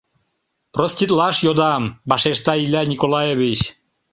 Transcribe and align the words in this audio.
—Проститлаш 0.73 1.37
йодам,— 1.45 1.83
вашешта 2.09 2.53
Илья 2.63 2.83
Николаевич. 2.93 3.61